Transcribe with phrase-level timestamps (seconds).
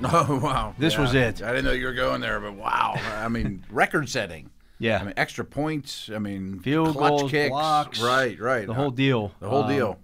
[0.04, 0.74] Oh wow!
[0.78, 1.42] This was it.
[1.42, 2.94] I didn't know you were going there, but wow!
[3.16, 4.50] I mean, record-setting.
[4.78, 6.10] yeah, I mean, extra points.
[6.14, 7.50] I mean, field clutch goals, kicks.
[7.50, 8.66] blocks, Right, right.
[8.66, 9.98] the whole deal, The whole Um, deal.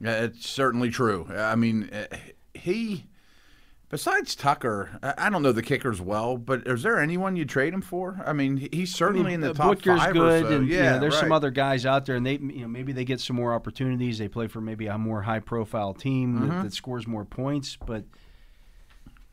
[0.00, 1.28] Yeah, it's certainly true.
[1.36, 2.16] I mean, uh,
[2.54, 3.06] he.
[3.88, 7.82] Besides Tucker, I don't know the kickers well, but is there anyone you trade him
[7.82, 8.22] for?
[8.24, 10.56] I mean, he's certainly i in the uh, top Butker's five good, or so.
[10.56, 12.92] and you yeah, know, there's some other guys out there, and they, you know, maybe
[12.92, 14.16] they get some more opportunities.
[14.16, 16.48] They play for maybe a more high-profile team Mm-hmm.
[16.48, 18.04] that, that scores more points, but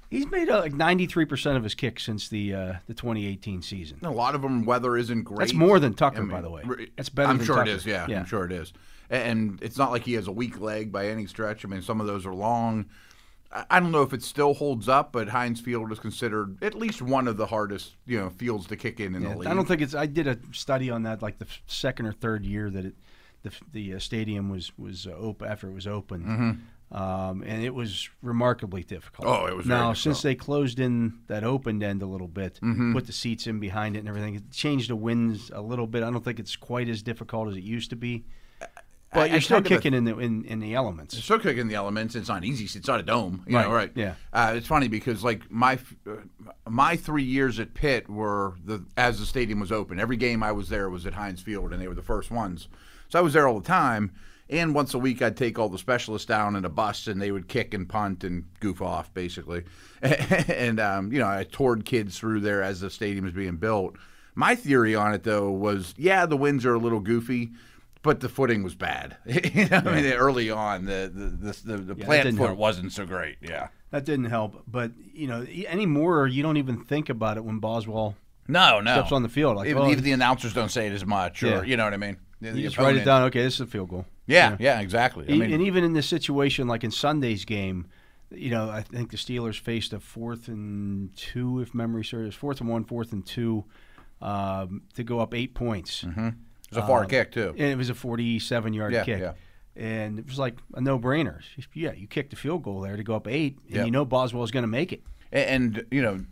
[0.09, 3.99] he's made uh, like 93 percent of his kicks since the uh, the 2018 season.
[4.03, 5.39] A lot of them weather isn't great.
[5.39, 6.63] That's more than Tucker, I mean, by the way.
[6.95, 7.69] That's better I'm sure Tucker.
[7.69, 7.85] it is.
[7.85, 8.19] Yeah, Yeah.
[8.19, 8.73] I'm sure it is.
[9.09, 11.65] And it's not like he has a weak leg by any stretch.
[11.65, 12.85] I mean, some of those are long.
[13.51, 17.01] I- don't know if it still holds up, but Heinz Field is considered at least
[17.01, 19.49] one of the hardest, you know, fields to kick in in Yeah, the league.
[19.49, 19.95] I don't think it's.
[19.95, 22.93] I did a study on that, like the second or third year that it,
[23.41, 27.73] the the uh, stadium was was uh, open after it was open, um, and it
[27.73, 29.27] was remarkably difficult.
[29.27, 29.43] Mm-hmm.
[29.43, 29.91] Oh, it was now.
[29.91, 29.99] Mm-hmm.
[29.99, 32.59] since they closed in that opened end a little bit,
[32.93, 36.03] put the seats in behind it and everything, it changed the winds a little bit.
[36.03, 38.25] I don't think it's quite as difficult as it used to be,
[39.13, 41.13] but I- you're I still kicking in the in, in the elements.
[41.15, 42.15] It's still kicking the elements.
[42.15, 42.65] It's not easy.
[42.77, 43.43] It's not a dome.
[43.47, 43.91] You Right, know, right?
[43.95, 44.13] yeah.
[44.33, 46.13] Uh, it's funny because like my uh,
[46.67, 49.99] my three years at Pitt were the as the stadium was open.
[49.99, 52.67] Every game I was there was at Heinz Field, and they were the first ones.
[53.09, 54.11] So I was there all the time.
[54.49, 57.31] And once a week, I'd take all the specialists down in a bus, and they
[57.31, 59.63] would kick and punt and goof off, basically.
[60.01, 63.95] and um, you know, I toured kids through there as the stadium was being built.
[64.33, 67.51] My theory on it, though, was yeah, the winds are a little goofy,
[68.01, 69.17] but the footing was bad.
[69.25, 72.57] you know, I mean, early on, the the the, the, the that plant foot help.
[72.57, 73.37] wasn't so great.
[73.41, 73.67] Yeah.
[73.91, 78.15] That didn't help, but you know anymore you don't even think about it when Boswell
[78.47, 78.93] No, no.
[78.93, 79.57] steps on the field.
[79.57, 81.61] Like, even, oh, even the announcers don't say it as much, or Yeah.
[81.63, 82.17] you know what I mean.
[82.39, 83.23] The- you just write it down.
[83.23, 84.05] Okay, this is a field goal.
[84.29, 85.25] Yeah, yeah, exactly.
[85.27, 87.87] I E- mean, and even in this situation, like in Sunday's game,
[88.31, 92.61] you know, I think the Steelers faced a fourth and two, if memory serves, fourth
[92.61, 93.65] and one, fourth and two,
[94.21, 96.03] um, to go up eight points.
[96.03, 96.33] it
[96.69, 97.49] was a far kick too.
[97.57, 99.19] And it was a 47 yard Yeah, kick.
[99.19, 99.33] yeah.
[99.75, 101.39] And it was like a no brainer.
[101.73, 103.85] Yeah, you kicked a field goal there to go up eight, and Yep.
[103.85, 105.01] you know Boswell Boswell's going to make it.
[105.31, 106.25] And, and, you know,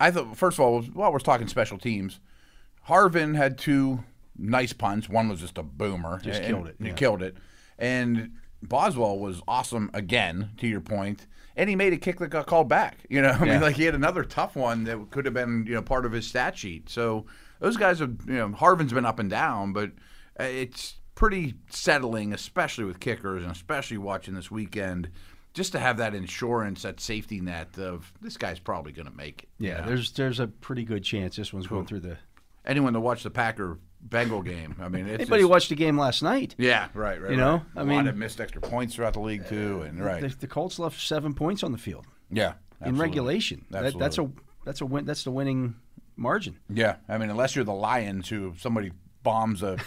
[0.00, 2.18] I thought first of all, while we're talking special teams,
[2.88, 4.02] Harvin had two
[4.36, 5.08] nice punts.
[5.08, 6.92] One was just a boomer, Just and- killed it, He yeah.
[6.94, 7.36] killed it,
[7.78, 8.32] and
[8.62, 10.50] Boswell was awesome again.
[10.58, 11.26] To your point,
[11.56, 13.04] and he made a kick that got called back.
[13.08, 13.52] You know, I Yeah.
[13.54, 16.12] mean, like he had another tough one that could have been you know part of
[16.12, 16.88] his stat sheet.
[16.88, 17.26] So
[17.60, 19.90] those guys have you know Harvin's been up and down, but
[20.40, 25.10] uh, it's pretty settling, especially with kickers, and especially watching this weekend.
[25.54, 29.42] Just to have that insurance, that safety net of this guy's probably going to make
[29.42, 29.48] it.
[29.58, 29.88] you Yeah, know?
[29.88, 32.16] there's there's a pretty good chance this one's going through the.
[32.64, 34.76] anyone that watched the Packer Bengal game.
[34.80, 36.54] I mean, it's Anybody just- watched the game last night?
[36.58, 37.30] Yeah, right, right.
[37.30, 37.62] You know, right.
[37.76, 40.28] I a mean- lot of missed extra points throughout the league too, and right, The,
[40.28, 42.54] the Colts left seven points on the field yeah,
[42.84, 43.64] in regulation.
[43.70, 44.28] That, that's a
[44.64, 45.04] that's a win.
[45.04, 45.74] That's the winning
[46.16, 46.58] margin.
[46.68, 46.96] yeah.
[47.08, 48.92] I mean, unless you're the Lions, who somebody
[49.22, 49.78] bombs a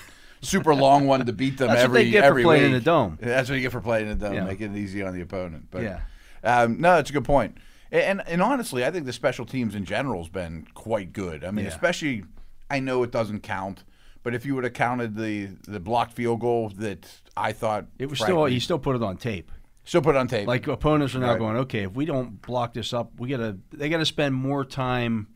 [0.41, 2.71] super long one to beat them That's what every they get for every playing in
[2.71, 3.17] the dome.
[3.21, 4.43] That's what you get for playing in the dome, Yeah.
[4.45, 5.67] making it easy on the opponent.
[5.71, 5.99] But Yeah.
[6.43, 7.57] um, no, it's a good point.
[7.91, 11.43] And, and honestly, I think the special teams in general has been quite good.
[11.45, 11.71] I mean, Yeah.
[11.71, 12.23] especially
[12.69, 13.83] I know it doesn't count,
[14.25, 17.07] but if you would have counted the the blocked field goal that
[17.37, 19.51] I thought It was still you still put it on tape.
[19.85, 20.47] Still put it on tape.
[20.47, 21.39] Like opponents are now Right.
[21.39, 25.27] going, okay, if we don't block this up, we gotta they gotta spend more time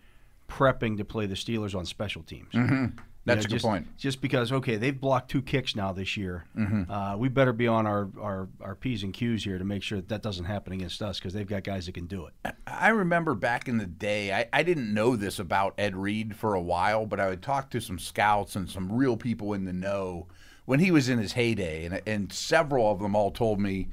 [0.49, 2.51] prepping to play the Steelers on special teams.
[2.51, 2.97] Mm-hmm.
[3.35, 3.97] That's a good point.
[3.97, 6.45] Just because, okay, they've blocked two kicks now this year,
[6.89, 9.97] uh, we better be on our, our, our P's and Q's here to make sure
[9.99, 12.55] that, that doesn't happen against us because they've got guys that can do it.
[12.67, 16.53] I remember back in the day, I, I didn't know this about Ed Reed for
[16.53, 19.73] a while, but I would talk to some scouts and some real people in the
[19.73, 20.27] know
[20.65, 23.87] when he was in his heyday, and, and several of them all told me,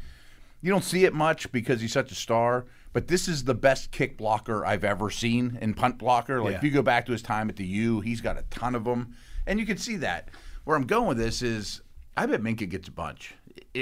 [0.60, 3.90] you don't see it much because he's such a star, but this is the best
[3.92, 6.42] kick blocker I've ever seen in punt blocker.
[6.42, 6.56] Like Yeah.
[6.58, 8.84] if you go back to his time at the U, he's got a ton of
[8.84, 9.14] them,
[9.46, 10.30] and you can see that.
[10.64, 11.80] Where I'm going with this is,
[12.16, 13.34] I bet Minkah gets a bunch.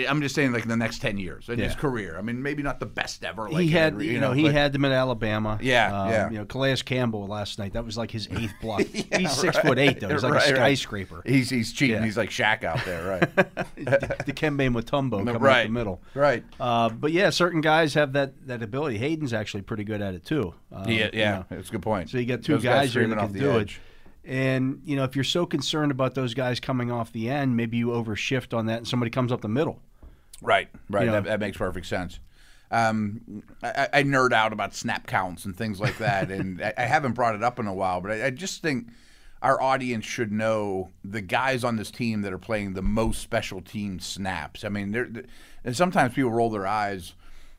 [0.09, 2.17] I'm just saying, like in the next ten years in his career.
[2.19, 3.49] I mean, maybe not the best ever.
[3.49, 5.57] Like he had, Henry, you know, he but- had them at Alabama.
[5.63, 6.31] Yeah, Um, yeah.
[6.31, 7.73] You know, Calais Campbell last night.
[7.75, 8.83] That was like his eighth block.
[8.93, 9.67] Yeah, he's six right.
[9.67, 10.09] foot eight though.
[10.09, 10.77] He's like Right, a right.
[10.79, 11.23] skyscraper.
[11.25, 11.97] He's he's cheating.
[11.97, 12.05] Yeah.
[12.05, 13.37] He's like Shaq out there, right?
[13.77, 15.65] Dikembe Mutombo coming up right.
[15.65, 16.01] the middle.
[16.15, 16.45] Right.
[16.59, 18.99] Uh, but yeah, certain guys have that, that ability.
[18.99, 20.55] Haden's actually pretty good at it too.
[20.73, 21.31] Um, yeah, you yeah.
[21.31, 21.45] know.
[21.51, 22.11] That's a good point.
[22.11, 23.77] So you got two Those guys, here screaming that off can the do edge.
[23.77, 23.81] it.
[24.25, 27.76] And you know, if you're so concerned about those guys coming off the end, maybe
[27.76, 29.81] you overshift on that, and somebody comes up the middle.
[30.41, 31.03] Right, right.
[31.03, 31.12] You know.
[31.12, 32.21] that, that makes perfect sense.
[32.71, 36.82] Um, I, I nerd out about snap counts and things like that, and I, I
[36.82, 38.88] haven't brought it up in a while, but I, I just think
[39.43, 43.61] our audience should know the guys on this team that are playing the most special
[43.61, 44.65] team snaps.
[44.65, 45.09] I mean, they're,
[45.62, 47.15] and sometimes people roll their eyes.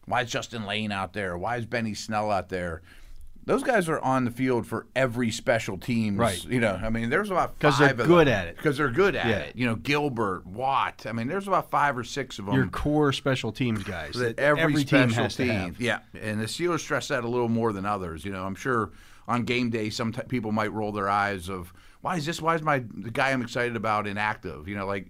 [0.05, 1.37] Why is Justin Layne out there?
[1.37, 2.81] Why is Benny Snell out there?
[3.45, 6.17] Those guys are on the field for every special teams.
[6.17, 6.43] Right.
[6.45, 8.57] You know, I mean, there's about 'Cause they're of good at it.
[8.57, 9.35] Because they're good at Yeah.
[9.37, 9.55] it.
[9.55, 11.05] You know, Gilbert, Watt.
[11.07, 14.39] I mean, there's about five or six of them Your core special teams guys that
[14.39, 15.79] every, team special has to have.
[15.79, 18.25] Yeah, and the Steelers stress that a little more than others.
[18.25, 18.91] You know, I'm sure
[19.27, 21.71] on game day, some t- people might roll their eyes of
[22.01, 22.41] why is this?
[22.41, 24.67] Why is my the guy I'm excited about inactive?
[24.67, 25.07] You know, like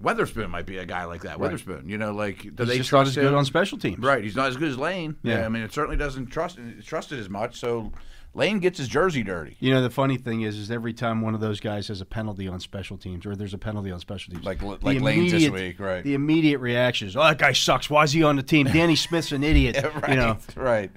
[0.00, 1.40] Witherspoon might be a guy like that.
[1.40, 3.34] Witherspoon, you know, like do He's they just not as good him?
[3.34, 3.98] on special teams.
[3.98, 5.16] Right, he's not as good as Layne.
[5.22, 5.44] Yeah.
[5.44, 7.58] I mean, it certainly doesn't trust trust it as much.
[7.58, 7.92] So
[8.34, 9.56] Layne gets his jersey dirty.
[9.58, 12.04] You know, the funny thing is, is every time one of those guys has a
[12.04, 15.48] penalty on special teams, or there's a penalty on special teams, Like- like Layne's this
[15.50, 16.04] week, right.
[16.04, 17.90] The immediate reaction is, "Oh, that guy sucks.
[17.90, 18.66] Why is he on the team?
[18.66, 20.92] Danny Smith's an idiot." right, You know, right.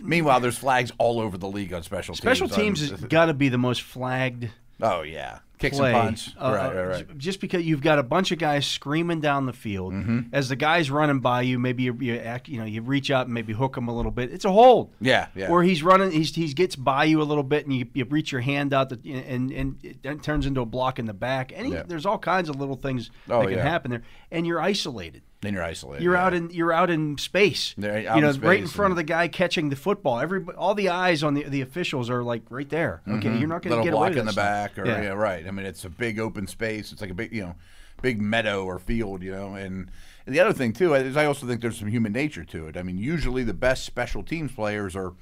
[0.00, 2.20] Meanwhile, there's flags all over the league on special teams.
[2.22, 4.48] special teams um, has got to be the most flagged
[4.82, 5.92] Oh yeah, kicks play.
[5.94, 6.30] and punch.
[6.38, 7.18] uh, right, uh, right, right.
[7.18, 10.20] Just because you've got a bunch of guys screaming down the field, Mm-hmm.
[10.34, 13.24] as the guy's running by you, maybe you, you act, you know, you reach out
[13.26, 14.30] and maybe hook him a little bit.
[14.32, 14.92] It's a hold.
[15.00, 15.48] Yeah, yeah.
[15.48, 18.32] Or he's running, he's he gets by you a little bit, and you, you reach
[18.32, 21.52] your hand out, the, and and it turns into a block in the back.
[21.54, 21.84] Any Yeah.
[21.86, 23.62] there's all kinds of little things Oh, that can yeah.
[23.62, 25.22] happen there, and you're isolated.
[25.42, 26.02] Then you're isolated.
[26.02, 26.24] You're yeah.
[26.24, 27.74] out in you're out in space.
[27.76, 30.18] They're out you know, in right in front of the guy catching the football.
[30.18, 33.02] Every all the eyes on the the officials are like right there.
[33.06, 33.38] Okay, mm-hmm.
[33.38, 34.44] you're not going to get block away with in the stuff.
[34.44, 35.08] back, or yeah.
[35.08, 35.46] right.
[35.46, 36.90] I mean, it's a big open space.
[36.90, 37.54] It's like a big, you know,
[38.02, 39.54] big meadow or field, you know.
[39.54, 39.90] And,
[40.26, 42.76] and the other thing too is I also think there's some human nature to it.
[42.76, 45.12] I mean, usually the best special teams players are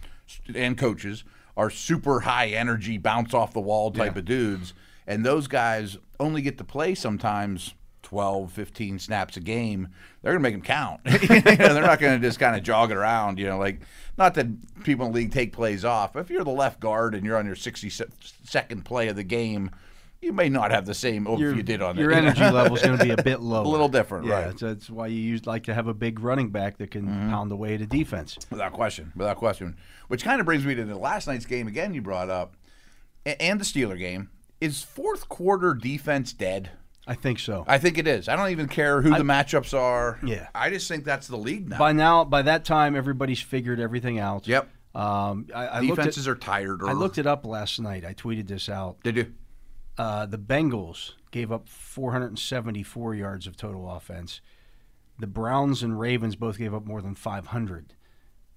[0.55, 1.25] and coaches
[1.57, 4.75] are super high energy, bounce off the wall type of dudes,
[5.07, 7.75] and those guys only get to play sometimes.
[8.15, 9.89] 12, 15 snaps a game,
[10.23, 11.01] they're going to make them count.
[11.35, 13.81] You know, they're not going to just kind of jog it around, you know, like,
[14.17, 14.47] not that
[14.85, 16.15] people in the league take plays off.
[16.15, 19.73] If you're the left guard and you're on your 62nd play of the game,
[20.21, 22.19] you may not have the same oomph your, you did on your know?
[22.19, 23.65] energy level is going to be a bit lower.
[23.65, 24.47] A little different, yeah, right.
[24.51, 24.59] Mm-hmm.
[24.59, 27.51] So that's why you used like to have a big running back that can pound
[27.51, 28.39] away to defense.
[28.49, 29.11] Without question.
[29.17, 29.77] Without question.
[30.07, 32.55] Which kind of brings me to the last night's game again you brought up,
[33.27, 34.31] and the Steeler game.
[34.61, 36.71] Is fourth quarter defense dead?
[37.07, 37.65] I think so.
[37.67, 38.29] I think it is.
[38.29, 40.19] I don't even care who the matchups are.
[40.25, 40.49] Yeah.
[40.55, 41.79] I just think that's the league now.
[41.79, 44.49] by now, by that time, everybody's figured everything out.
[44.49, 44.69] Yep.
[44.95, 46.81] Um, I, I looked Defenses at, are tired.
[46.83, 48.05] I looked it up last night.
[48.05, 49.03] I tweeted this out.
[49.03, 49.33] Did you?
[49.99, 54.41] Uh, the Bengals gave up 474 yards of total offense.
[55.19, 57.95] The Browns and Ravens both gave up more than 500.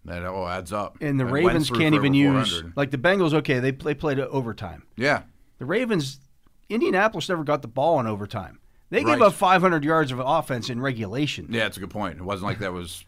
[0.05, 0.97] That all adds up.
[1.01, 3.33] And the And Ravens can't even use like the Bengals.
[3.33, 4.83] Okay, they they played it overtime.
[4.95, 5.23] Yeah.
[5.59, 6.19] The Ravens,
[6.69, 8.59] Indianapolis never got the ball in overtime.
[8.89, 11.47] They gave up 500 yards of offense in regulation.
[11.49, 12.18] Yeah, it's a good point.
[12.19, 13.03] It wasn't like that was,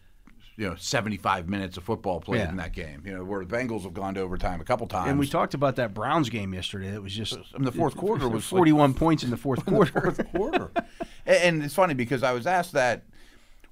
[0.56, 2.50] you know, 75 minutes of football played Yeah.
[2.50, 3.02] in that game.
[3.06, 5.08] You know, where the Bengals have gone to overtime a couple times.
[5.08, 6.88] And we talked about that Browns game yesterday.
[6.88, 10.00] It was just mean, the fourth quarter was like- 41 points in the fourth quarter.
[10.12, 10.70] fourth quarter.
[11.24, 13.04] and, and it's funny because I was asked that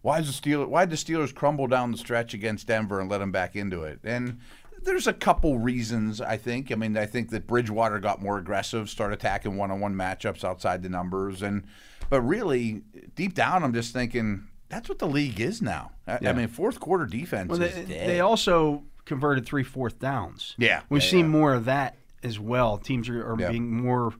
[0.00, 3.10] why is the Steelers why did the Steelers crumble down the stretch against Denver and
[3.10, 4.00] let them back into it?
[4.02, 4.38] And
[4.84, 6.70] there's a couple reasons I think.
[6.72, 10.88] I mean, I think that Bridgewater got more aggressive, start attacking one-on-one matchups outside the
[10.88, 11.64] numbers, and
[12.10, 12.82] but really
[13.14, 15.92] deep down, I'm just thinking that's what the league is now.
[16.06, 18.08] I, I mean, fourth quarter defense Well, is they, dead.
[18.08, 20.54] they also converted three fourth downs.
[20.58, 21.30] Yeah, we've yeah, seen yeah.
[21.30, 22.78] more of that as well.
[22.78, 23.50] Teams are, are Yeah.
[23.50, 24.12] being more.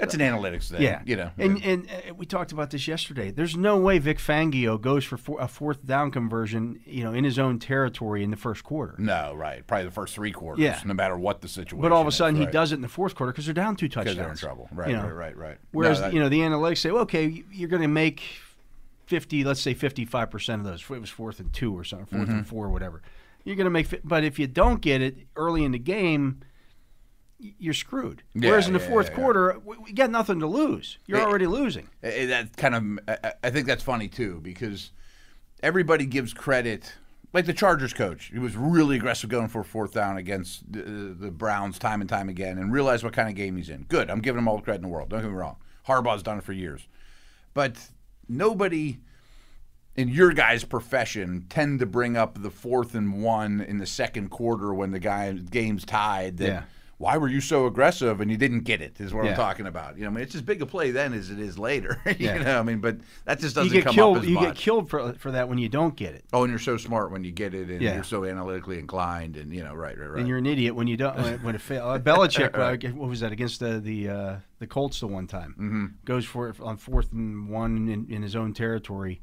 [0.00, 0.82] That's an analytics thing.
[0.82, 1.30] Yeah, you know.
[1.38, 3.30] and and uh, we talked about this yesterday.
[3.30, 7.22] There's no way Vic Fangio goes for four, a fourth down conversion, you know, in
[7.24, 8.94] his own territory in the first quarter.
[8.98, 9.66] no, right.
[9.66, 10.62] Probably the first three quarters.
[10.62, 10.80] Yeah.
[10.84, 11.80] no matter what the situation.
[11.80, 13.54] But all of a is, sudden, he does it in the fourth quarter because they're
[13.54, 14.16] down two touchdowns.
[14.16, 14.68] because they're in trouble.
[14.72, 15.02] Right, you know.
[15.04, 15.58] right, right, right.
[15.72, 18.22] Whereas No, that- you know the analytics say, well, okay, you're going to make
[19.06, 20.82] fifty, let's say fifty-five percent of those.
[20.88, 22.32] It was fourth and two or something, 4th Mm-hmm.
[22.38, 23.02] and four, whatever.
[23.44, 26.40] You're going to make, but if you don't get it early in the game,
[27.58, 28.22] you're screwed.
[28.34, 30.98] Yeah, Whereas in the yeah, fourth yeah, quarter, we, we got nothing to lose.
[31.06, 31.88] You're already losing.
[32.02, 34.92] Eh, that kind of I- I think that's funny too because
[35.62, 36.94] everybody gives credit
[37.32, 41.30] like the Chargers coach he was really aggressive going for fourth down against the, the
[41.30, 44.20] Browns time and time again and realized what kind of game he's in good I'm
[44.20, 45.56] giving him all the credit in the world don't get me wrong
[45.86, 46.88] Harbaugh's done it for years
[47.54, 47.76] but
[48.28, 48.98] nobody
[49.96, 54.30] in your guys' profession tend to bring up the fourth and one in the second
[54.30, 56.38] quarter when the guy game's tied.
[56.38, 56.62] That, Yeah.
[57.00, 59.00] Why were you so aggressive and you didn't get it?
[59.00, 59.30] Is what Yeah.
[59.30, 59.96] I'm talking about.
[59.96, 61.98] You know, I mean, it's as big a play then as it is later.
[62.06, 62.42] you Yeah.
[62.42, 64.16] know, I mean, but that just doesn't You get come killed.
[64.18, 64.44] up as You much.
[64.44, 67.10] get killed for for that when you don't get it, Oh, and you're so smart
[67.10, 67.94] when you get it, and Yeah.
[67.94, 70.18] you're so analytically inclined, and you know, right, right, right.
[70.18, 71.84] and you're an idiot when you don't when, when it fails.
[71.86, 75.52] Uh, Belichick, uh, what was that against the the uh, the Colts the one time?
[75.52, 75.86] Mm-hmm.
[76.04, 79.22] Goes for it on fourth and one in, in his own territory,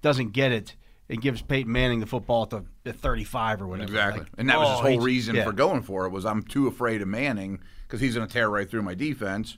[0.00, 0.76] doesn't get it.
[1.08, 3.88] It gives Peyton Manning the football at the, the 35 or whatever.
[3.88, 4.20] Exactly.
[4.20, 5.44] Like, and that was oh, his whole reason yeah.
[5.44, 8.48] for going for it was I'm too afraid of Manning because he's going to tear
[8.48, 9.56] right through my defense.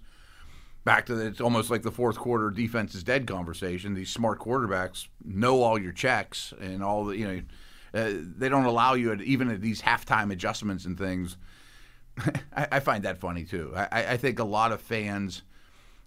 [0.84, 3.94] Back to the, it's almost like the fourth quarter defense is dead conversation.
[3.94, 7.42] These smart quarterbacks know all your checks and all the you know
[7.94, 11.36] uh, they don't allow you at, even at these halftime adjustments and things.
[12.56, 13.72] I, I find that funny too.
[13.74, 15.42] I, I- I think a lot of fans,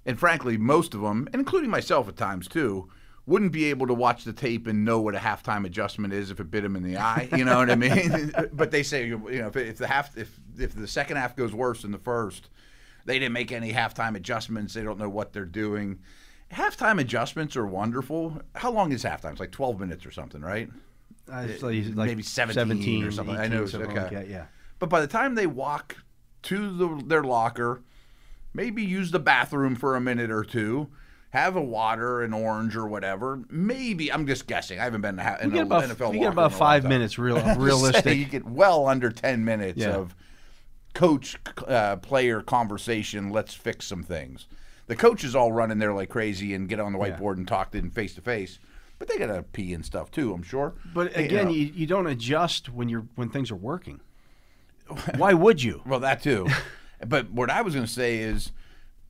[0.05, 2.89] and frankly most of them, and including myself at times too,
[3.25, 6.39] wouldn't be able to watch the tape and know what a halftime adjustment is if
[6.39, 7.29] it bit him in the eye.
[7.35, 8.33] You know what I mean?
[8.53, 11.53] but they say you know if, if the half if if the second half goes
[11.53, 12.49] worse than the first,
[13.05, 14.73] they didn't make any halftime adjustments.
[14.73, 15.99] They don't know what they're doing.
[16.51, 18.41] Halftime adjustments are wonderful.
[18.55, 19.31] How long is halftime?
[19.31, 20.69] It's like 12 minutes or something, right?
[21.31, 23.37] Uh, it's like, maybe 17 or something.
[23.37, 24.15] I know, something okay.
[24.15, 24.47] like yeah.
[24.79, 25.95] But by the time they walk
[26.43, 27.83] to the, their locker,
[28.53, 30.89] maybe use the bathroom for a minute or two,
[31.31, 33.41] have a water, an orange or whatever.
[33.49, 34.79] Maybe I'm just guessing.
[34.79, 36.57] I haven't been in a, in You get a about, NFL you get about in
[36.57, 38.17] a long five minutes real realistic.
[38.17, 39.91] you get well under 10 minutes Yeah.
[39.95, 40.15] of
[40.93, 43.29] coach uh, player conversation.
[43.29, 44.47] Let's fix some things.
[44.87, 47.17] The coaches all run in there like crazy and get on the Yeah.
[47.17, 48.59] whiteboard and talk to them face to face.
[48.99, 50.73] But they got to pee and stuff too, I'm sure.
[50.93, 51.51] But You again, know.
[51.51, 53.99] you, you don't adjust when you're when things are working.
[55.17, 55.81] Why would you?
[55.85, 56.47] Well, that too.
[57.07, 58.51] but what I was going to say is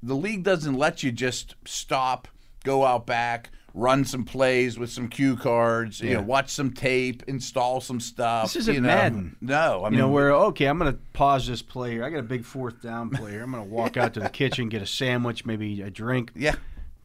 [0.04, 2.28] the league doesn't let you just stop,
[2.64, 7.24] go out back, run some plays with some cue cards, you know, watch some tape,
[7.28, 8.48] install some stuff.
[8.54, 8.88] This isn't you know.
[8.88, 9.36] Madden.
[9.42, 12.04] No, I mean, You know, where okay, I'm going to pause this play here.
[12.04, 13.44] I got a big fourth down play here.
[13.44, 16.32] I'm going to walk out to the kitchen, get a sandwich, maybe a drink.
[16.36, 16.56] yeah,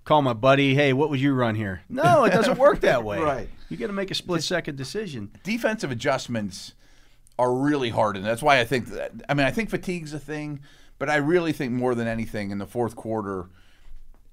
[0.05, 0.75] Call my buddy.
[0.75, 1.83] Hey, what would you run here?
[1.89, 3.19] No, it doesn't work that way.
[3.23, 3.49] Right.
[3.69, 5.31] You got to make a split second decision.
[5.43, 6.75] defensive adjustments
[7.39, 9.13] are really hard, and that's why I think that.
[9.29, 10.61] I mean, I think fatigue's a thing,
[10.99, 13.49] but I really think more than anything in the fourth quarter.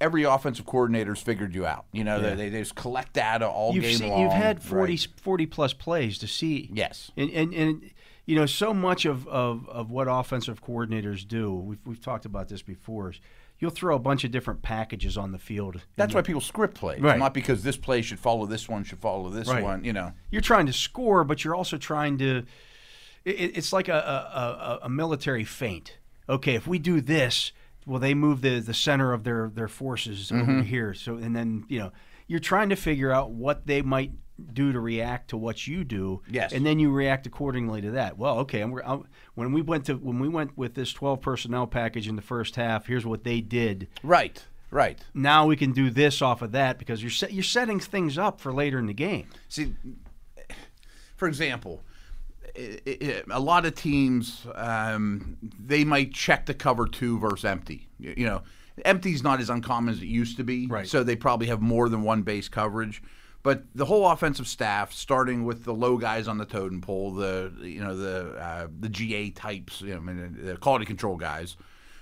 [0.02, 1.86] Every offensive coordinator's figured you out.
[1.94, 2.36] You know, Yeah.
[2.36, 4.22] they, they just collect data all You've game seen, long.
[4.24, 5.08] you've had 40, Right.
[5.22, 6.70] 40 plus plays to see.
[6.74, 7.10] Yes.
[7.16, 7.90] And, and, and
[8.26, 12.50] you know, so much of, of, of what offensive coordinators do, we've, we've talked about
[12.50, 13.22] this before, is
[13.60, 15.80] you'll throw a bunch of different packages on the field.
[15.96, 17.18] That's why people script plays, Right.
[17.18, 19.64] not because this play should follow this one, should follow this Right.
[19.64, 19.86] one.
[19.86, 22.44] You know, You're trying to score, but you're also trying to.
[23.24, 25.98] It, it's like a, a, a, a military feint.
[26.30, 27.52] Okay, if we do this,
[27.86, 30.50] well, they move the, the center of their, their forces Mm-hmm.
[30.52, 30.94] over here.
[30.94, 31.92] So, and then you know,
[32.28, 34.12] you're trying to figure out what they might
[34.54, 36.22] do to react to what you do.
[36.30, 36.54] Yes.
[36.54, 38.18] and then you react accordingly to that.
[38.18, 41.68] Well, okay, we're, I'm, when we went to when we went with this 12 personnel
[41.68, 43.90] package in the first half, here's what they did.
[44.02, 45.00] right, right.
[45.14, 48.40] Now we can do this off of that because you're set, you're setting things up
[48.42, 49.28] for later in the game.
[49.50, 49.76] See,
[51.16, 51.84] for example,
[52.58, 57.88] i i a lot of teams um, they might check the cover two versus empty.
[58.00, 58.42] You, you know,
[58.86, 60.88] empty's not as uncommon as it used to be, Right.
[60.88, 63.02] so they probably have more than one base coverage.
[63.44, 67.52] But the whole offensive staff, starting with the low guys on the totem pole, the
[67.62, 71.58] you know the uh, the GA types, you know, I mean, the quality control guys,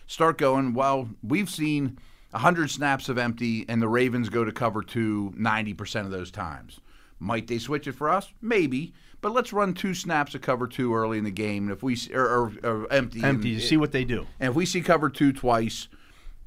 [0.05, 0.74] start going.
[0.75, 1.98] Well, we've seen
[2.29, 6.79] 100 snaps of empty, and the Ravens go to cover two 90% of those times.
[7.22, 8.34] Might they switch it for us?
[8.42, 8.94] Maybe.
[9.22, 11.66] But let's run two snaps of cover two early in the game.
[11.66, 14.25] And if we or, or, or empty, Empty and, see what they do.
[14.40, 15.88] and if we see cover two twice,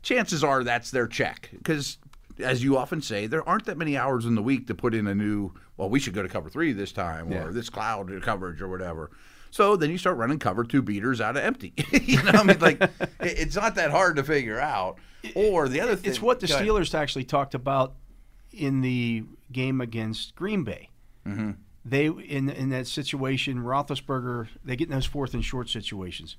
[0.02, 1.50] chances are that's their check.
[1.52, 1.98] Because
[2.40, 5.06] as you often say, there aren't that many hours in the week to put in
[5.06, 5.52] a new.
[5.76, 7.44] Well, we should go to cover three this time, Yeah.
[7.44, 9.12] or this cloud coverage, or whatever.
[9.52, 11.72] So then you start running cover two beaters out of empty.
[11.92, 12.82] you know, I mean, like
[13.20, 14.98] it's not that hard to figure out.
[15.36, 16.66] Or the other thing, It's what the Go ahead.
[16.66, 17.94] Steelers actually talked about
[18.54, 20.90] in the game against Green Bay.
[21.26, 21.52] Mm-hmm.
[21.84, 26.36] They in in that situation, Roethlisberger, they get in those fourth and short situations.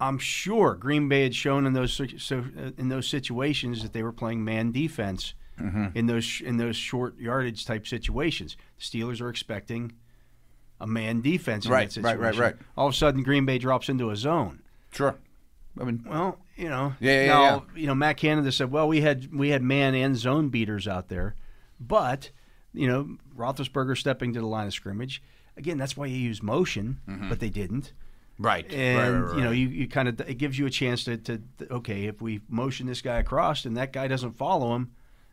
[0.00, 4.02] I'm sure Green Bay had shown in those so uh, in those situations that they
[4.02, 5.88] were playing man defense Mm-hmm.
[5.94, 8.56] in those in those short yardage type situations.
[8.78, 9.92] The Steelers are expecting
[10.80, 12.56] a man defense in Right, that right, right, right.
[12.78, 14.62] All of a sudden, Green Bay drops into a zone.
[14.90, 15.16] Sure.
[15.78, 17.80] I mean, Well, you know, Yeah, yeah, now, yeah.
[17.80, 21.08] you know, Matt Canada said, well, we had we had man and zone beaters out
[21.08, 21.34] there,
[21.80, 22.30] but
[22.72, 25.22] you know, Roethlisberger stepping to the line of scrimmage.
[25.56, 27.28] Again, that's why you use motion, mm-hmm.
[27.28, 27.92] but they didn't.
[28.38, 28.70] right.
[28.72, 29.36] And right, right, right.
[29.36, 32.20] you know, you, you kind of it gives you a chance to, to okay, if
[32.22, 34.92] we motion this guy across and that guy doesn't follow him,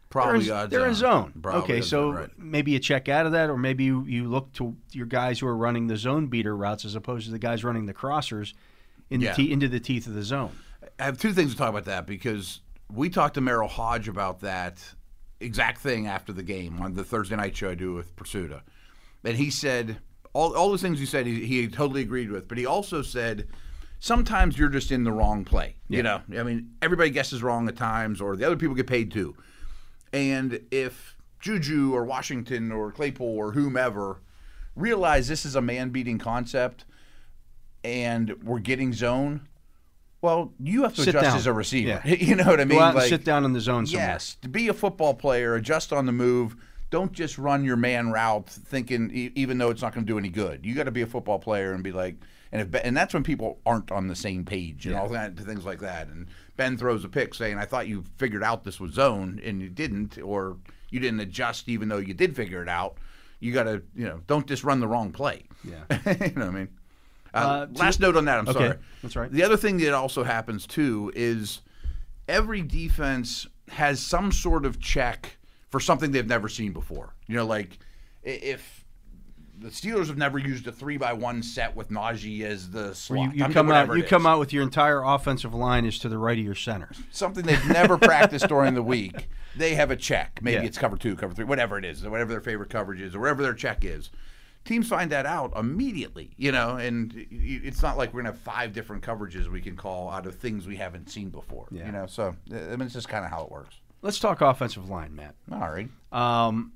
[0.10, 1.34] Probably they're in, they're in zone.
[1.42, 4.76] Probably okay, so maybe you check out of that, or maybe you, you look to
[4.94, 7.86] your guys who are running the zone beater routes as opposed to the guys running
[7.88, 8.54] the crossers
[9.10, 9.32] in Yeah.
[9.32, 10.52] the te- into the teeth of the zone.
[11.00, 12.62] I have two things to talk about that because
[12.94, 14.84] we talked to Merril Hoge about that
[15.40, 18.62] exact thing after the game on the Thursday night show I do with Pursuta.
[19.24, 19.98] And he said
[20.34, 23.48] all, all those things he said he, he totally agreed with, but he also said
[24.00, 25.76] sometimes you're just in the wrong play.
[25.90, 29.12] You know, I mean, everybody guesses wrong at times, or the other people get paid
[29.12, 29.36] too.
[30.14, 34.22] And if Juju or Washington or Claypool or whomever
[34.76, 36.86] realize this is a man beating concept
[37.84, 39.48] and we're getting zone,
[40.22, 41.38] well, you have to Sit adjust down.
[41.38, 42.02] as a receiver.
[42.04, 42.14] Yeah.
[42.16, 42.78] You know what I mean?
[42.80, 44.08] Go out Like- and sit down in the zone somewhere.
[44.10, 46.56] Yes, to be a football player, adjust on the move.
[46.90, 50.30] Don't just run your man route thinking, even though it's not going to do any
[50.30, 50.66] good.
[50.66, 52.16] You got to be a football player and be like,
[52.54, 55.66] and if, and that's when people aren't on the same page and all that things
[55.66, 56.08] like that.
[56.08, 59.62] And Ben throws a pick saying, "I thought you figured out this was zone and
[59.62, 60.56] you didn't, or
[60.90, 62.98] you didn't adjust even though you did figure it out."
[63.42, 65.44] You got to, you know, don't just run the wrong play.
[65.64, 65.84] Yeah.
[66.06, 66.70] you know what I mean.
[67.34, 68.40] Uh, Uh, last note on that.
[68.40, 68.78] I'm Okay, sorry.
[69.04, 69.32] that's right.
[69.32, 71.62] The other thing that also happens too is
[72.28, 75.38] every defense has some sort of check
[75.70, 77.14] for something they've never seen before.
[77.28, 77.78] You know, like
[78.24, 78.86] if
[79.60, 83.34] the Steelers have never used a three by one set with Najee as the slot.
[83.36, 86.18] you, you come out, you come out with your entire offensive line is to the
[86.18, 86.90] right of your center.
[87.12, 89.28] something they've never practiced during the week.
[89.56, 90.40] They have a check.
[90.44, 90.68] Maybe Yeah.
[90.68, 93.42] it's cover two, cover three, whatever it is, whatever their favorite coverage is, or whatever
[93.42, 94.12] their check is.
[94.68, 98.74] Teams find that out immediately, you know, and it's not like we're gonna have five
[98.74, 101.86] different coverages we can call out of things we haven't seen before, Yeah.
[101.86, 102.06] you know.
[102.06, 103.80] So I mean, it's just kind of how it works.
[104.02, 105.36] Let's talk offensive line, Matt.
[105.52, 105.90] All right.
[106.12, 106.74] Um,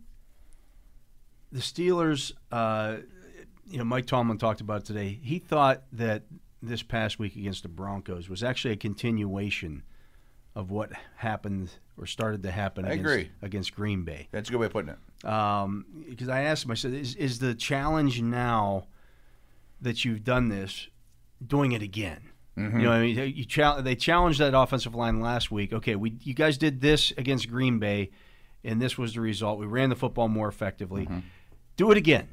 [1.52, 2.98] the Steelers, uh,
[3.70, 5.20] you know, Mike Tomlin talked about it today.
[5.22, 6.24] He thought that
[6.64, 9.84] this past week against the Broncos was actually a continuation
[10.56, 13.32] of what happened or started to happen I against, agree.
[13.42, 14.28] against Green Bay.
[14.32, 14.98] That's a good way of putting it.
[15.24, 18.88] Um, because I asked him, I said, is, is the challenge now
[19.82, 20.88] that you've done this,
[21.46, 22.30] doing it again?
[22.58, 22.82] You mm-hmm.
[22.82, 25.72] know, what I mean, you chal- they challenged that offensive line last week.
[25.72, 28.12] Okay, we you guys did this against Green Bay,
[28.64, 29.58] and this was the result.
[29.58, 31.06] We ran the football more effectively.
[31.06, 31.20] Mm-hmm.
[31.78, 32.28] Do it again.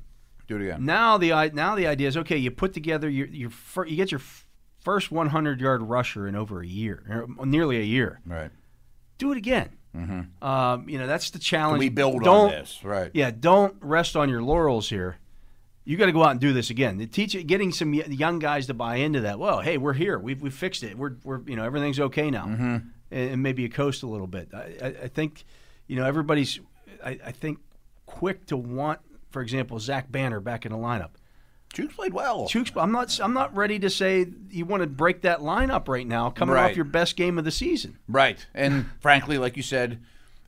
[0.49, 0.85] Do it again.
[0.85, 2.37] Now the now the idea is okay.
[2.37, 4.47] You put together your your fir- you get your f-
[4.81, 8.21] first 100 yard rusher in over a year, nearly a year.
[8.27, 8.51] Right.
[9.19, 9.78] Do it again.
[9.95, 11.79] Um, you know that's the challenge.
[11.81, 13.11] We build Don't- on this, right?
[13.15, 15.17] yeah, don't rest on your laurels here.
[15.85, 16.99] You got to go out and do this again.
[16.99, 19.39] The teach getting some young guys to buy into that.
[19.39, 20.19] Well, hey, we're here.
[20.19, 20.97] We've we fixed it.
[20.99, 22.65] We're we're you know everything's okay now, Mm-hmm.
[23.11, 24.51] and, and maybe a coast a little bit.
[24.53, 25.45] I, I, I think,
[25.87, 26.61] you know, everybody's
[27.05, 27.59] I, I think
[28.05, 31.11] quick to want, for example, Zach Banner back in the lineup.
[31.75, 32.49] Chuks played well.
[32.49, 36.07] Chuks, I'm not I'm not ready to say you want to break that lineup right
[36.07, 36.71] now, coming Right.
[36.71, 37.99] off your best game of the season.
[38.09, 38.45] Right.
[38.55, 40.01] And frankly, like you said,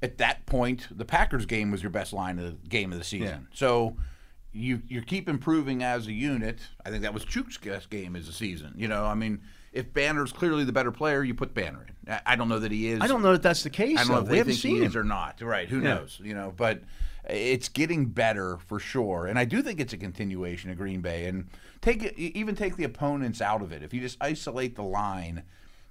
[0.03, 3.05] at that point, the Packers game was your best line of the game of the
[3.05, 3.29] season.
[3.51, 3.55] Yeah.
[3.57, 3.97] So
[4.53, 6.59] you you keep improving as a unit.
[6.85, 8.73] I think that was Chuk's best game as a season.
[8.77, 9.41] You know, I mean,
[9.73, 12.13] if Banner's clearly the better player, you put Banner in.
[12.15, 13.01] I- I don't know that he is.
[13.03, 13.99] I don't know that that's the case.
[13.99, 15.03] I don't know if we they haven't think seen he is him.
[15.03, 15.41] or not.
[15.43, 15.69] Right?
[15.69, 15.95] Who Yeah.
[15.95, 16.19] knows?
[16.25, 16.83] You know, but
[17.29, 19.27] it's getting better for sure.
[19.27, 21.27] And I do think it's a continuation of Green Bay.
[21.27, 21.47] And
[21.81, 23.83] take even take the opponents out of it.
[23.83, 25.43] If you just isolate the line,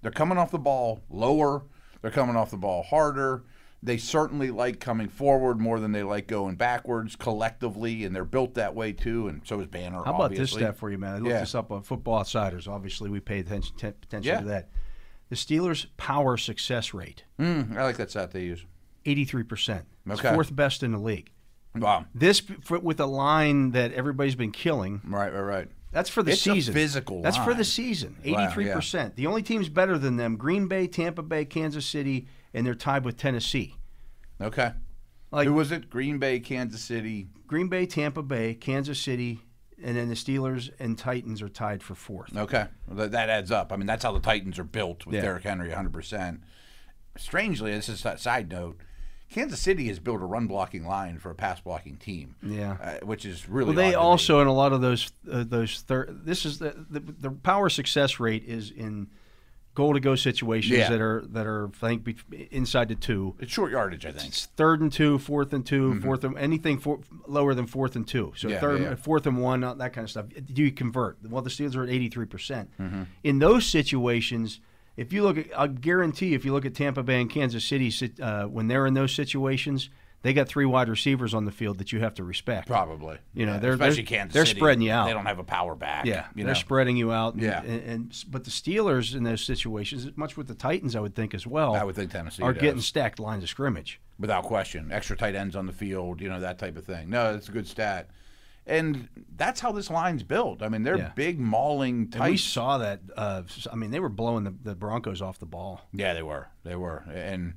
[0.01, 1.63] they're coming off the ball lower.
[2.01, 3.43] They're coming off the ball harder.
[3.81, 8.55] They certainly like coming forward more than they like going backwards collectively, and they're built
[8.55, 9.29] that way too.
[9.29, 10.03] And so is Banner.
[10.03, 10.61] How about this obviously.
[10.63, 11.11] stat for you, man?
[11.13, 11.39] I looked Yeah.
[11.39, 12.67] this up on Football Outsiders.
[12.67, 14.39] Obviously, we pay attention, te- attention Yeah.
[14.41, 14.69] to that.
[15.29, 18.65] The Steelers' power success rate, Mm, I like that stat they use.
[19.15, 19.83] 83%.
[20.07, 20.33] It's Okay.
[20.33, 21.31] fourth best in the league.
[21.75, 22.05] Wow.
[22.15, 25.67] This, for, with a line that everybody's been killing, Right, right, right.
[25.91, 26.73] that's for the It's a season.
[26.73, 27.57] physical That's for line.
[27.57, 28.17] the season.
[28.25, 28.51] Wow, yeah.
[28.51, 29.15] 83%.
[29.15, 33.05] The only teams better than them, Green Bay, Tampa Bay, Kansas City, and they're tied
[33.05, 33.75] with Tennessee.
[34.41, 34.71] Okay.
[35.31, 35.89] Like- Who was it?
[35.91, 37.27] Green Bay, Kansas City.
[37.45, 39.41] Green Bay, Tampa Bay, Kansas City,
[39.81, 42.35] and then the Steelers and Titans are tied for fourth.
[42.35, 43.71] Okay, well, that, that adds up.
[43.71, 45.21] I mean, that's how the Titans are built with Yeah.
[45.21, 46.39] Derrick Henry 100%.
[47.17, 48.79] Strangely, this is a side note.
[49.29, 52.35] Kansas City has built a run blocking line for a pass blocking team.
[52.41, 52.77] Yeah.
[52.81, 53.67] uh, which is really.
[53.67, 53.95] Well, they me.
[53.95, 57.69] also in a lot of those uh, those thir- this is the, the the power
[57.69, 59.07] success rate is in
[59.75, 60.89] goal to go situations Yeah.
[60.89, 62.17] that are that are I think
[62.51, 63.35] inside the two.
[63.39, 64.27] It's short yardage, I think.
[64.29, 68.05] It's third and two, fourth and 2 fourth and anything for, lower than fourth and
[68.07, 68.33] two.
[68.35, 68.53] So Mm-hmm.
[68.55, 70.25] Yeah, third, yeah, fourth and one, that kind of stuff.
[70.29, 71.19] Do you convert?
[71.23, 72.71] Well, the Steelers are at eighty three percent.
[72.79, 73.03] Mm-hmm.
[73.23, 74.59] In those situations,
[74.99, 77.91] if you look at, I guarantee, if you look at Tampa Bay and Kansas City,
[78.21, 79.89] uh, when they're in those situations,
[80.21, 82.67] they got three wide receivers on the field that you have to respect.
[82.67, 83.17] Probably.
[83.33, 84.59] You know, Yeah, they're- especially they're- Kansas they're City.
[84.59, 85.05] spreading you out.
[85.05, 86.05] They don't have a power back.
[86.05, 87.35] Yeah, you they're spreading you out.
[87.35, 87.61] And, Yeah.
[87.63, 91.33] and, and but the Steelers in those situations, much with the Titans, I would think
[91.33, 92.61] as well, I would think Tennessee are does.
[92.61, 94.01] getting stacked lines of scrimmage.
[94.19, 94.91] without question.
[94.91, 97.09] Extra tight ends on the field, you know that type of thing.
[97.09, 98.09] No, it's a good stat,
[98.69, 100.61] and that's how this line's built.
[100.61, 101.11] I mean, they're Yeah.
[101.15, 103.01] big mauling And we saw that.
[103.17, 105.81] Uh, I mean, they were blowing the, the Broncos off the ball.
[105.93, 106.47] Yeah, they were.
[106.63, 107.55] They were, and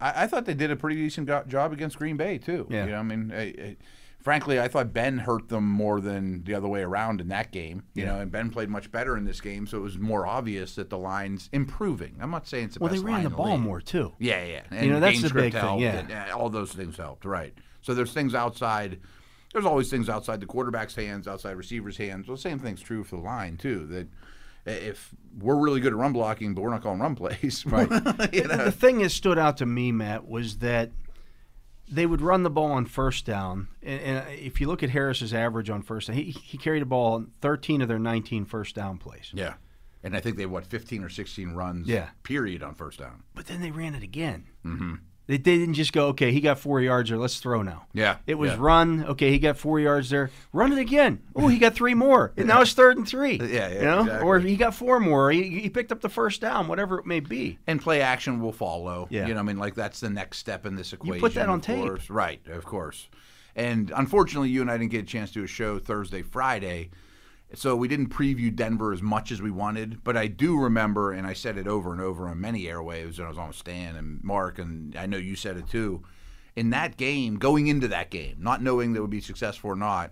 [0.00, 2.66] I, I thought they did a pretty decent go- job against Green Bay too.
[2.70, 2.84] Yeah.
[2.84, 3.76] You know, I mean,
[4.20, 7.84] frankly, I thought Ben hurt them more than the other way around in that game.
[7.94, 8.12] You Yeah.
[8.14, 10.90] know, and Ben played much better in this game, so it was more obvious that
[10.90, 12.16] the line's improving.
[12.20, 13.60] I'm not saying it's the Well, they ran the ball league.
[13.60, 14.12] more too.
[14.18, 14.62] Yeah, yeah.
[14.70, 16.26] And You know, that's the big thing, helped, yeah.
[16.32, 17.54] uh, all those things helped, right?
[17.80, 18.98] So there's things outside.
[19.58, 22.28] There's always things outside the quarterback's hands, outside receivers' hands.
[22.28, 23.86] Well, the same thing's true for the line too.
[23.86, 24.08] That
[24.66, 27.88] if we're really good at run blocking, but we're not calling run plays, Right.
[28.32, 28.64] you The- know?
[28.66, 30.90] The thing that stood out to me, Matt, was that
[31.90, 33.66] they would run the ball on first down.
[33.82, 36.86] And, and if you look at Harris's average on first down, he, he carried a
[36.86, 39.30] ball on 13 of their 19 first down plays.
[39.34, 39.54] Yeah.
[40.04, 42.10] And I think they what 15 or 16 runs Yeah.
[42.22, 43.24] period on first down.
[43.34, 44.44] But then they ran it again.
[44.64, 44.94] Mm-hmm.
[45.28, 47.84] They, didn't just go, okay, he got four yards there, let's throw now.
[47.92, 48.56] Yeah, It was yeah.
[48.58, 51.20] run, okay, he got four yards there, run it again.
[51.36, 52.32] Oh, he got three more.
[52.38, 53.36] And now it's third and three.
[53.36, 54.00] Yeah, yeah, you know?
[54.00, 54.26] exactly.
[54.26, 55.30] Or he got four more.
[55.30, 57.58] He, he picked up the first down, whatever it may be.
[57.66, 59.06] And play action will follow.
[59.10, 59.26] Yeah.
[59.26, 61.16] You know, I mean, like that's the next step in this equation.
[61.16, 61.84] You put that on tape.
[61.84, 62.08] course.
[62.08, 63.06] Right, of course.
[63.54, 66.88] And unfortunately, you and I didn't get a chance to do a show Thursday, Friday.
[67.54, 71.26] So we didn't preview Denver as much as we wanted, but I do remember, and
[71.26, 73.96] I said it over and over on many airwaves, and I was on with Stan
[73.96, 76.02] and Mark, and I know you said it too.
[76.56, 79.76] In that game, going into that game, not knowing that it would be successful or
[79.76, 80.10] not,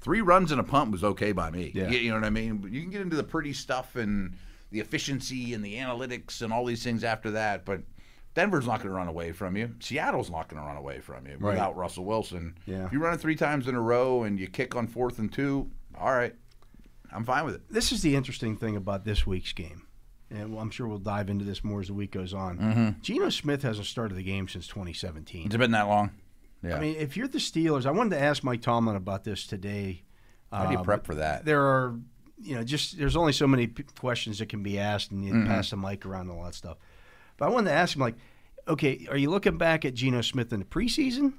[0.00, 1.70] three runs and a punt was okay by me.
[1.72, 1.88] Yeah.
[1.88, 2.66] You, you know what I mean?
[2.68, 4.34] You can get into the pretty stuff and
[4.72, 7.82] the efficiency and the analytics and all these things after that, but
[8.34, 9.72] Denver's not going to run away from you.
[9.78, 11.50] Seattle's not going to run away from you Right.
[11.52, 12.56] without Russell Wilson.
[12.66, 12.86] Yeah.
[12.86, 15.30] If you run it three times in a row and you kick on fourth and
[15.30, 16.34] two, all right,
[17.14, 17.62] I'm fine with it.
[17.70, 19.86] this is the interesting thing about this week's game,
[20.30, 22.58] and I'm sure we'll dive into this more as the week goes on.
[22.58, 22.88] Mm-hmm.
[23.02, 25.46] Geno Smith hasn't started the game since 2017.
[25.46, 26.10] It's been that long?
[26.62, 26.76] Yeah.
[26.76, 30.02] I mean, if you're the Steelers, I wanted to ask Mike Tomlin about this today.
[30.52, 31.44] How do you Uh, prep for that?
[31.44, 31.98] There are,
[32.40, 35.32] you know, just there's only so many p- questions that can be asked, and you
[35.32, 35.46] Mm-hmm.
[35.48, 36.76] pass the mic around and all that stuff.
[37.36, 38.14] But I wanted to ask him, like,
[38.68, 41.32] okay, are you looking back at Geno Smith in the preseason?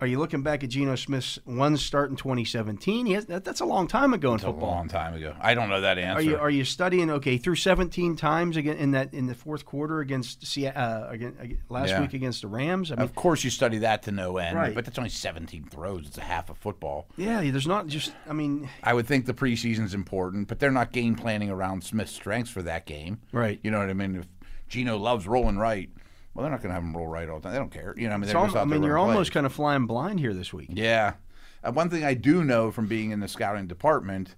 [0.00, 3.06] Are you looking back at Geno Smith's one start in 2017?
[3.06, 5.34] Has, that, that's a long time ago in It's a long time ago.
[5.40, 6.18] I don't know that answer.
[6.18, 7.10] Are you are you studying?
[7.10, 11.58] Okay, through 17 times again in that in the fourth quarter against uh, again, again
[11.68, 12.00] last Yeah.
[12.00, 12.90] week against the Rams.
[12.90, 14.74] I mean, of course, you study that to no end, Right.
[14.74, 16.06] but that's only 17 throws.
[16.08, 17.06] It's a half of football.
[17.16, 18.12] yeah, there's not just.
[18.28, 22.12] I mean, I would think the preseason's important, but they're not game planning around Smith's
[22.12, 23.20] strengths for that game.
[23.32, 23.60] Right.
[23.62, 24.16] You know what I mean?
[24.16, 24.26] If
[24.68, 25.88] Geno loves rolling right,
[26.34, 27.52] well, they're not going to have him roll right all the time.
[27.52, 27.94] They don't care.
[27.96, 29.86] You know, I mean, they're al- just out I mean, you're almost kind of flying
[29.86, 30.70] blind here this week.
[30.72, 31.14] Yeah.
[31.62, 34.34] Uh, one thing I do know from being in the scouting department,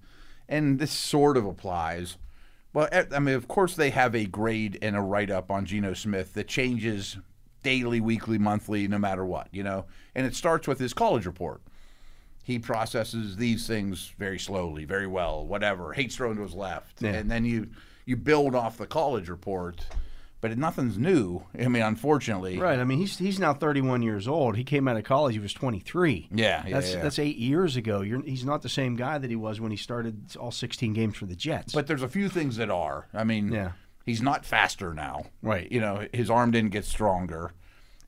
[0.48, 2.18] and this sort of applies.
[2.72, 5.94] Well, I mean, of course, they have a grade and a write up on Geno
[5.94, 7.16] Smith that changes
[7.62, 9.86] daily, weekly, monthly, no matter what, you know?
[10.14, 11.62] And it starts with his college report.
[12.44, 15.94] He processes these things very slowly, very well, whatever.
[15.94, 17.02] Hates throwing to his left.
[17.02, 17.14] Yeah.
[17.14, 17.68] And then you,
[18.04, 19.84] you build off the college report,
[20.40, 21.44] but nothing's new.
[21.58, 22.58] I mean, unfortunately.
[22.58, 22.78] Right.
[22.78, 24.56] I mean, he's he's now 31 years old.
[24.56, 25.34] He came out of college.
[25.34, 26.28] He was 23.
[26.32, 27.02] Yeah, yeah, That's yeah.
[27.02, 28.00] that's eight years ago.
[28.02, 31.16] You're, he's not the same guy that he was when he started all 16 games
[31.16, 31.72] for the Jets.
[31.72, 33.08] But there's a few things that are.
[33.14, 33.72] I mean, Yeah.
[34.04, 35.24] he's not faster now.
[35.42, 35.70] Right.
[35.72, 37.52] You know, his arm didn't get stronger.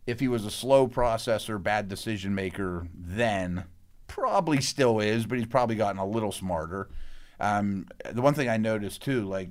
[0.07, 3.65] If he was a slow processor, bad decision maker, then
[4.07, 6.89] probably still is, but he's probably gotten a little smarter.
[7.41, 9.51] Um, the one thing I noticed too, like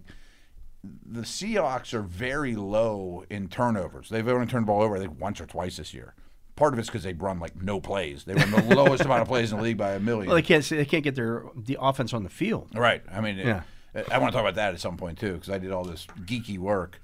[0.84, 4.10] the Seahawks are very low in turnovers.
[4.10, 6.14] They've only turned the ball over, I think, once or twice this year.
[6.56, 8.24] Part of it's because they run like no plays.
[8.24, 10.28] They run the lowest amount of plays in the league by a million.
[10.28, 12.70] well, they can't they can't get their the offense on the field.
[12.74, 13.04] Right.
[13.12, 13.64] I mean, Yeah.
[14.12, 16.06] I want to talk about that at some point too, because I did all this
[16.26, 17.02] geeky work.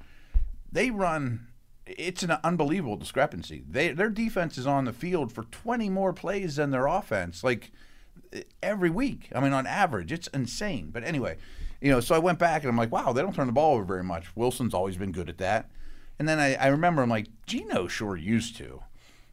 [0.71, 1.47] They run.
[1.85, 3.63] It's an unbelievable discrepancy.
[3.69, 7.71] They their defense is on the field for 20 more plays than their offense, like
[8.61, 9.29] every week.
[9.35, 10.89] I mean, on average, it's insane.
[10.91, 11.37] But anyway,
[11.83, 13.75] you know, so I went back and I'm like, wow, they don't turn the ball
[13.75, 14.35] over very much.
[14.35, 15.69] Wilson's always been good at that.
[16.17, 18.81] And then I, I remember I'm like, Geno sure used to.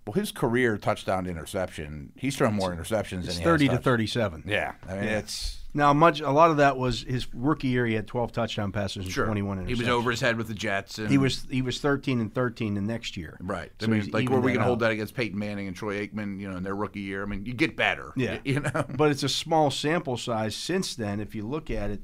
[0.06, 3.70] Well, his career touchdown to interception, he's thrown more interceptions than It's he 30 has
[3.70, 3.84] to touched.
[3.84, 4.44] 37.
[4.46, 7.86] Yeah, I mean, it's Now, much a lot of that was his rookie year.
[7.86, 9.68] He had 12 touchdown passes and 21 interceptions.
[9.68, 10.98] He was over his head with the Jets.
[10.98, 13.36] And, He was he was 13 and 13 the next year.
[13.40, 13.70] right.
[13.80, 16.40] I So mean, like, where we can hold that against Peyton Manning and Troy Aikman?
[16.40, 17.22] You know, in their rookie year.
[17.22, 18.12] I mean, you get better.
[18.16, 18.38] Yeah.
[18.44, 18.84] You know.
[18.96, 21.20] But it's a small sample size since then.
[21.20, 22.00] If you look at it,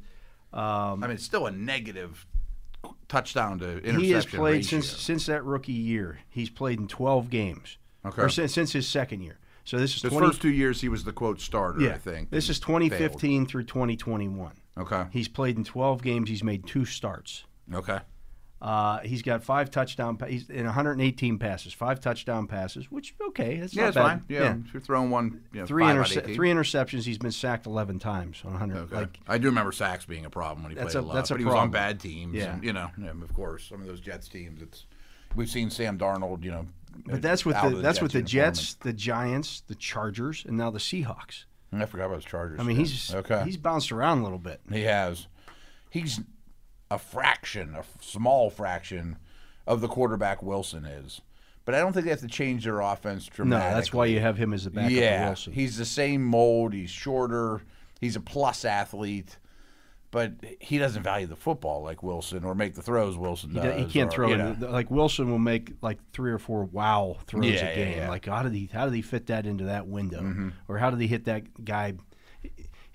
[0.56, 2.26] um, I mean, it's still a negative
[3.08, 4.80] touchdown to interception he has played ratio.
[4.80, 6.20] since since that rookie year.
[6.28, 7.78] He's played in 12 games.
[8.04, 8.22] Okay.
[8.22, 9.38] Or since, since his second year.
[9.64, 11.80] So this is His 20, first two years, he was the quote starter.
[11.80, 12.30] yeah, I think.
[12.30, 12.82] This is and failed.
[12.82, 14.52] 2015 through 2021.
[14.78, 15.04] Okay.
[15.10, 16.28] He's played in 12 games.
[16.28, 17.44] He's made two starts.
[17.74, 17.98] Okay.
[18.60, 20.16] Uh, he's got five touchdown.
[20.16, 24.02] Pa- he's in 118 passes, five touchdown passes, which okay, that's Yeah, not it's bad.
[24.02, 24.24] fine.
[24.28, 27.04] Yeah, if you're throwing one, you know, Three, five out interce- three interceptions.
[27.04, 28.76] He's been sacked 11 times on 100.
[28.78, 28.96] Okay.
[28.96, 31.30] Like I do remember sacks being a problem when he played a- a, lot, that's
[31.30, 32.34] a but he was on bad teams.
[32.34, 32.54] Yeah.
[32.54, 34.62] and, you know, and of course, some of those Jets teams.
[34.62, 34.86] It's
[35.34, 36.42] we've seen Sam Darnold.
[36.42, 36.66] You know,
[37.04, 40.70] But that's with the of that's with the Jets, the Giants, the Chargers, and now
[40.70, 41.44] the Seahawks.
[41.72, 42.58] I forgot about his Chargers.
[42.58, 42.82] I mean, yeah.
[42.84, 43.42] he's okay.
[43.44, 44.62] he's bounced around a little bit.
[44.72, 45.26] He has.
[45.90, 46.20] He's
[46.90, 49.16] a fraction, a small fraction
[49.66, 51.20] of the quarterback Wilson is.
[51.64, 54.36] But I don't think they have to change their offense No, that's why you have
[54.36, 55.52] him as the backup yeah, Wilson.
[55.52, 56.72] he's the same mold.
[56.72, 57.62] He's shorter.
[58.00, 59.36] He's a plus athlete,
[60.12, 63.74] but he doesn't value the football like Wilson or make the throws Wilson He, does.
[63.76, 66.64] do- he can't or, throw you in like Wilson will make like three or four
[66.66, 67.88] wow throws Yeah, a game.
[67.96, 68.00] yeah.
[68.02, 68.10] Mm-hmm.
[68.10, 71.00] Like how did he how did he fit that into that window, or how did
[71.00, 71.94] he hit that guy?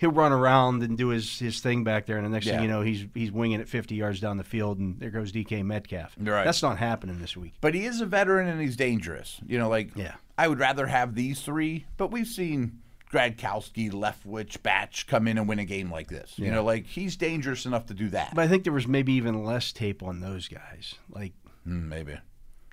[0.02, 2.54] He'll run around and do his, his thing back there, and the next Yeah.
[2.54, 5.32] thing you know, he's he's winging it 50 yards down the field, and there goes
[5.32, 6.16] DK Metcalf.
[6.20, 6.44] Right.
[6.44, 7.54] That's not happening this week.
[7.62, 9.40] But he is a veteran and he's dangerous.
[9.48, 10.16] You know, like Yeah.
[10.38, 12.80] I would rather have these three, but we've seen
[13.12, 16.34] Gradkowski, Leftwich, Batch come in and win a game like this.
[16.38, 18.34] You know, like he's dangerous enough to do that.
[18.34, 20.96] But I think there was maybe even less tape on those guys.
[21.10, 21.34] Like
[21.68, 22.14] Mm, maybe.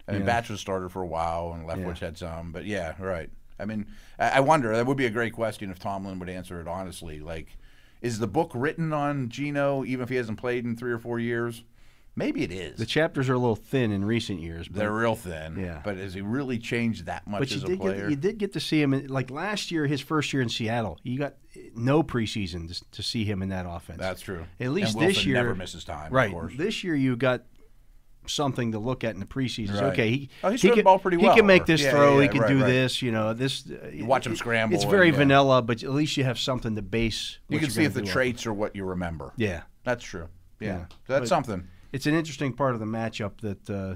[0.07, 0.27] I mean, Yeah.
[0.27, 2.53] Batch was started for a while, and Leftwich had some.
[2.53, 3.29] But yeah, right.
[3.59, 3.87] I mean,
[4.19, 4.75] I wonder.
[4.75, 7.21] That would be a great question if Tomlin would answer it honestly.
[7.21, 7.57] Like,
[8.01, 11.19] is the book written on Geno, even if he hasn't played in three or four
[11.19, 11.65] years?
[12.19, 12.77] Maybe it is.
[12.79, 14.67] the chapters are a little thin in recent years.
[14.67, 15.57] But, They're real thin.
[15.57, 15.81] Yeah.
[15.85, 18.01] But has he really changed that much but you did player?
[18.01, 20.49] get you did get to see him in, like last year, his first year in
[20.49, 20.99] Seattle.
[21.05, 21.35] You got
[21.77, 24.01] no preseason to, to see him in that offense.
[24.01, 24.47] That's true.
[24.59, 26.13] At least this year, never misses time.
[26.13, 26.27] right?
[26.27, 26.55] Of course.
[26.57, 27.43] This year, you got
[28.29, 29.75] something to look at in the preseason.
[29.75, 29.83] Right.
[29.93, 32.17] okay, he, Oh, he's he can, ball pretty He well, can make this yeah, throw.
[32.17, 32.67] yeah, he can right, do right.
[32.67, 33.03] this.
[33.03, 33.65] You know, this.
[33.93, 35.17] You watch him scramble It's and, very yeah.
[35.17, 37.39] vanilla, but at least you have something to base.
[37.49, 38.07] you can see if the on.
[38.07, 39.33] traits are what you remember.
[39.37, 40.29] Yeah, That's true.
[40.61, 40.69] Yeah.
[40.69, 40.85] Yeah.
[41.07, 41.69] That's But- something.
[41.93, 43.69] it's an interesting part of the matchup that.
[43.71, 43.95] Uh,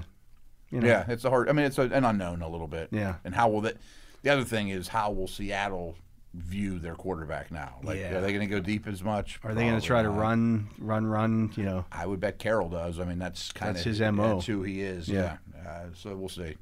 [0.69, 1.49] you know, Yeah, it's a hard.
[1.49, 2.89] I mean, it's a, an unknown a little bit.
[2.91, 3.15] Yeah.
[3.23, 3.77] And how will that?
[4.23, 5.95] The other thing is how will Seattle
[6.33, 7.75] view their quarterback now?
[7.83, 8.15] Like, Yeah.
[8.17, 9.39] are they going to go deep as much?
[9.43, 11.51] Are they going to try to run, run, run?
[11.55, 12.99] You know, I would bet Carroll does.
[12.99, 14.35] I mean, that's kind of his MO.
[14.35, 15.07] That's who he is.
[15.07, 15.37] Yeah.
[15.55, 15.69] Yeah.
[15.69, 16.55] Uh, so we'll see.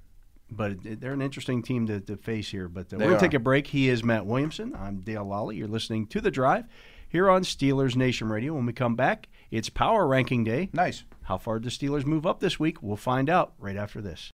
[0.50, 2.68] but it- they're an interesting team to, to face here.
[2.68, 3.68] But uh, we're going to take a break.
[3.68, 4.76] He is Matt Williamson.
[4.78, 5.56] I'm Dale Lolley.
[5.58, 6.66] You're listening to The Drive
[7.08, 8.54] here on Steelers Nation Radio.
[8.54, 10.70] When we come back, it's Power Ranking Day.
[10.74, 11.06] Nice.
[11.24, 12.84] How far did the Steelers move up this week?
[12.84, 14.30] We'll find out right after this.